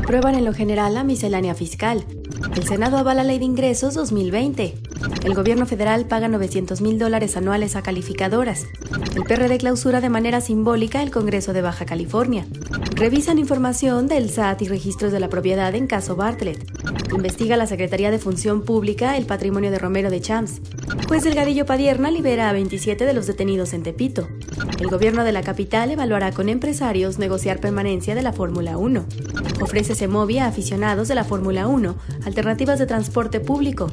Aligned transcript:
Aprueban 0.00 0.34
en 0.34 0.46
lo 0.46 0.54
general 0.54 0.94
la 0.94 1.04
miscelánea 1.04 1.54
fiscal. 1.54 2.06
El 2.56 2.66
Senado 2.66 2.96
avala 2.96 3.22
ley 3.22 3.38
de 3.38 3.44
ingresos 3.44 3.92
2020. 3.92 4.74
El 5.24 5.34
gobierno 5.34 5.66
federal 5.66 6.06
paga 6.06 6.26
900 6.26 6.80
mil 6.80 6.98
dólares 6.98 7.36
anuales 7.36 7.76
a 7.76 7.82
calificadoras. 7.82 8.64
El 9.14 9.24
PRD 9.24 9.58
clausura 9.58 10.00
de 10.00 10.08
manera 10.08 10.40
simbólica 10.40 11.02
el 11.02 11.10
Congreso 11.10 11.52
de 11.52 11.60
Baja 11.60 11.84
California. 11.84 12.46
Revisan 12.94 13.38
información 13.38 14.08
del 14.08 14.30
SAT 14.30 14.62
y 14.62 14.68
registros 14.68 15.12
de 15.12 15.20
la 15.20 15.28
propiedad 15.28 15.74
en 15.74 15.86
caso 15.86 16.16
Bartlett. 16.16 16.64
Investiga 17.12 17.58
la 17.58 17.66
Secretaría 17.66 18.10
de 18.10 18.18
Función 18.18 18.62
Pública 18.62 19.18
el 19.18 19.26
patrimonio 19.26 19.70
de 19.70 19.78
Romero 19.78 20.10
de 20.10 20.22
Champs. 20.22 20.62
Juez 21.08 21.24
Delgadillo 21.24 21.66
Padierna 21.66 22.10
libera 22.10 22.48
a 22.48 22.52
27 22.52 23.04
de 23.04 23.12
los 23.12 23.26
detenidos 23.26 23.74
en 23.74 23.82
Tepito. 23.82 24.28
El 24.78 24.88
gobierno 24.88 25.24
de 25.24 25.32
la 25.32 25.42
capital 25.42 25.90
evaluará 25.90 26.32
con 26.32 26.48
empresarios 26.48 27.18
negociar 27.18 27.60
permanencia 27.60 28.14
de 28.14 28.22
la 28.22 28.32
Fórmula 28.32 28.78
1. 28.78 29.04
Ofrece 29.60 29.89
Semovia 29.94 30.44
a 30.44 30.48
aficionados 30.48 31.08
de 31.08 31.14
la 31.14 31.24
Fórmula 31.24 31.66
1 31.66 31.96
alternativas 32.24 32.78
de 32.78 32.86
transporte 32.86 33.40
público. 33.40 33.90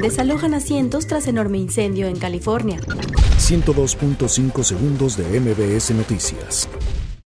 Desalojan 0.00 0.54
asientos 0.54 1.06
tras 1.06 1.26
enorme 1.26 1.58
incendio 1.58 2.06
en 2.06 2.18
California. 2.18 2.78
102.5 3.38 4.62
segundos 4.62 5.16
de 5.16 5.40
MBS 5.40 5.90
Noticias. 5.92 6.68